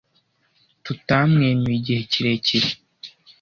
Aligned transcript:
tutamwenyuye 0.83 1.71
igihe 1.79 1.95
kirekire 2.11 2.69